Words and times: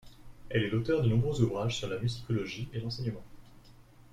Elle 0.49 0.63
est 0.63 0.73
auteure 0.73 1.03
de 1.03 1.09
nombreux 1.09 1.41
ouvrages 1.41 1.77
sur 1.77 1.87
la 1.87 1.99
musicologie 1.99 2.67
et 2.73 2.79
l'enseignement. 2.79 3.21